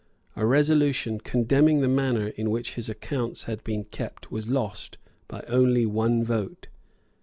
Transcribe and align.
A 0.35 0.47
resolution 0.47 1.19
condemning 1.19 1.81
the 1.81 1.87
manner 1.87 2.29
in 2.29 2.49
which 2.49 2.73
his 2.73 2.89
accounts 2.89 3.43
had 3.43 3.63
been 3.63 3.83
kept 3.83 4.31
was 4.31 4.47
lost 4.49 4.97
by 5.27 5.43
only 5.47 5.85
one 5.85 6.23
vote. 6.23 6.69